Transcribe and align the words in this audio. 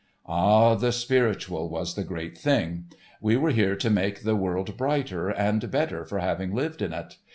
Ah, 0.25 0.73
the 0.73 0.91
spiritual 0.91 1.69
was 1.69 1.93
the 1.93 2.03
great 2.03 2.35
thing. 2.35 2.85
We 3.21 3.37
were 3.37 3.51
here 3.51 3.75
to 3.75 3.89
make 3.91 4.23
the 4.23 4.35
world 4.35 4.75
brighter 4.75 5.29
and 5.29 5.69
better 5.69 6.05
for 6.05 6.17
having 6.17 6.55
lived 6.55 6.81
in 6.81 6.91
it. 6.91 7.17